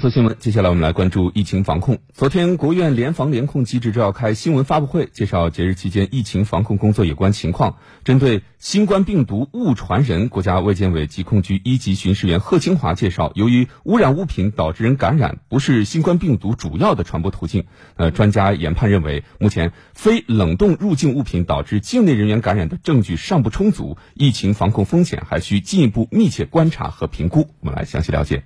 [0.00, 1.98] 做新闻，接下来我们来关注疫情防控。
[2.14, 7.76] 昨天，国务院联防联控机制召开新闻发布会，介绍节日期间疫情防控工作有关情况。
[8.02, 17.04] 针对新冠病毒误传人，国家卫健委疾控局一级巡视员贺清华介绍，由于污染物品导致人感染不是新冠病毒主要的。
[17.04, 27.50] 传播途径，呃，专家研判认为，目前非冷冻入境物品导致境内人员感染的证据尚不充足，疫情防控风险还需进一步密切观察和评估。
[27.60, 28.44] 我们来详细了解。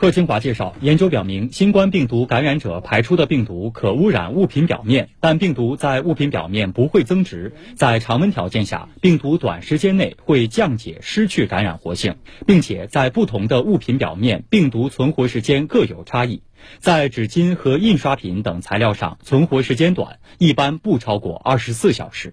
[0.00, 7.52] 贺清华介绍，研究表明，新冠病毒感染者排出的病毒可污染物品表面，但病毒在物品表面不会增殖。
[7.76, 12.16] 在常温条件下，病毒短时间内会降解，失去感染活性，
[12.46, 16.40] 并且在不同的物品表面，病毒存活时间各有差异。
[16.78, 22.32] 在纸巾和印刷品等材料上，存活时间短，一般不超过二十四小时。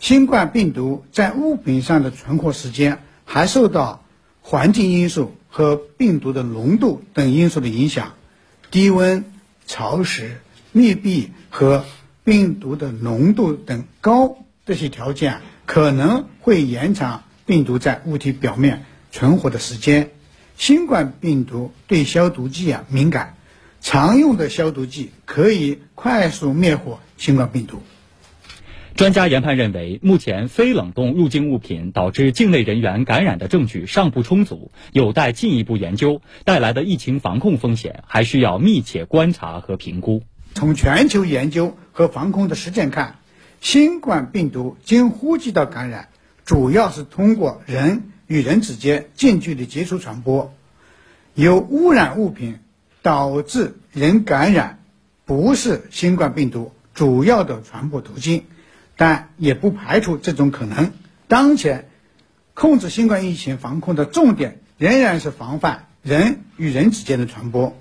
[0.00, 4.04] 新冠病毒在物品上的存活时间还受到
[4.40, 5.36] 环境因素。
[5.56, 8.14] 和病毒的浓度等因素的影响，
[8.72, 9.24] 低温、
[9.68, 10.40] 潮湿、
[10.72, 11.84] 密闭和
[12.24, 20.10] 病毒的浓度等高这些条件可能会延长病毒在物体表面存活的时间。
[20.56, 23.36] 新冠病毒对消毒剂啊敏感，
[23.80, 27.80] 常用的消毒剂可以快速灭活新冠病毒。
[28.96, 40.22] 专家研判认为，目前非冷冻入境物品导致境内人员感染的证据尚不充足，有待进一步研究，带来的疫情防控风险还需要密切观察和评估。
[40.54, 43.16] 从全球研究和防控的实践看，
[43.60, 46.08] 新冠病毒经呼吸道感染，
[46.44, 50.54] 主要是通过人与人之间近距离接触传播，
[51.34, 52.60] 由污染物品
[53.02, 54.78] 导致人感染，
[55.24, 58.44] 不是新冠病毒主要的传播途径。
[58.96, 60.92] 但也不排除这种可能。
[61.28, 61.88] 当前，
[62.54, 67.76] 控制新冠疫情防控的重点仍然是防范人与人之间的传播。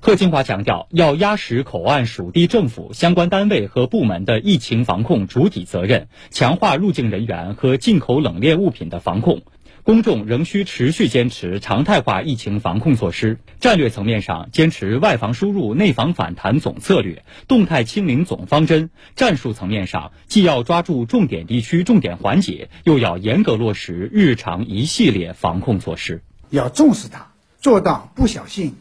[0.00, 9.42] 贺金华强调，要压实口岸属地政府相关单位和部门的疫情防控主体责任，强化入境人员和进口冷链物品的防控。
[9.88, 13.38] 公众仍需持续坚持常态化疫情防控措施。
[13.58, 26.22] 战略层面上，坚持外防输入、内防反弹总策略、动态清零总方针；战术层面上，既要抓住重点地区、重点环节，又要严格落实日常一系列防控措施。
[26.50, 27.28] 要重视它，
[27.58, 28.74] 做到不小心、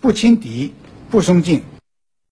[0.00, 0.72] 不轻敌、
[1.10, 1.60] 不松劲、